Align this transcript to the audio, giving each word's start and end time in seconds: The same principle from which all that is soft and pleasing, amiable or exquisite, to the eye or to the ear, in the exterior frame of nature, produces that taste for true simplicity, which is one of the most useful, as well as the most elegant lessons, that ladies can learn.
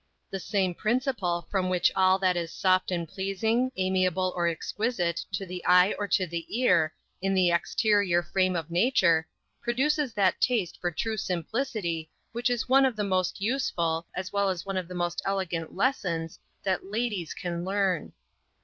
The 0.31 0.39
same 0.39 0.73
principle 0.73 1.47
from 1.51 1.69
which 1.69 1.91
all 1.95 2.17
that 2.17 2.35
is 2.35 2.51
soft 2.51 2.89
and 2.89 3.07
pleasing, 3.07 3.71
amiable 3.77 4.33
or 4.35 4.47
exquisite, 4.47 5.23
to 5.33 5.45
the 5.45 5.63
eye 5.63 5.93
or 5.99 6.07
to 6.07 6.25
the 6.25 6.43
ear, 6.59 6.91
in 7.21 7.35
the 7.35 7.51
exterior 7.51 8.23
frame 8.23 8.55
of 8.55 8.71
nature, 8.71 9.27
produces 9.61 10.11
that 10.15 10.41
taste 10.41 10.81
for 10.81 10.89
true 10.89 11.17
simplicity, 11.17 12.09
which 12.31 12.49
is 12.49 12.67
one 12.67 12.85
of 12.85 12.95
the 12.95 13.03
most 13.03 13.41
useful, 13.41 14.07
as 14.15 14.33
well 14.33 14.49
as 14.49 14.63
the 14.63 14.95
most 14.95 15.21
elegant 15.23 15.75
lessons, 15.75 16.39
that 16.63 16.89
ladies 16.89 17.35
can 17.35 17.63
learn. 17.63 18.11